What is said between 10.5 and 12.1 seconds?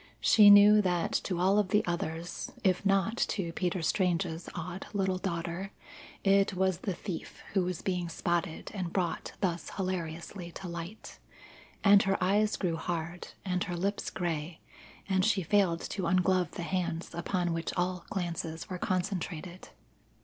to light. And